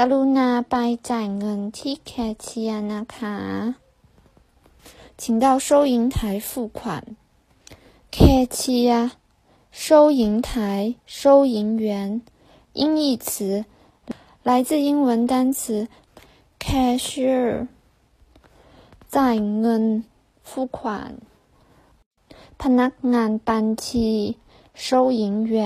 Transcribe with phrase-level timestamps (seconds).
[0.00, 0.76] กรุณาไป
[1.10, 3.36] จ่ายเงินที่แคชเชียร์นะคะ
[5.20, 6.16] 请到收银台
[6.48, 6.80] 付款。
[8.12, 9.10] แคชเชียร์
[9.84, 10.48] 收银台
[11.18, 11.86] 收银员
[12.80, 13.64] 音译词
[14.48, 15.88] 来自英文单词
[16.62, 17.66] cashier
[19.14, 19.84] จ่ายเงิน
[20.48, 20.78] 付款
[22.60, 24.10] พนักงานบัญชี
[24.84, 24.86] 收
[25.20, 25.24] 银
[25.54, 25.56] 员